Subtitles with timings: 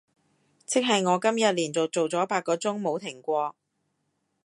[0.65, 3.55] 即係我今日連續做咗八個鐘冇停過